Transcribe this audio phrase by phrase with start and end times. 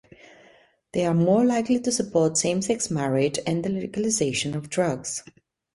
[0.93, 5.23] They are more likely to support same-sex marriage and the legalization of drugs.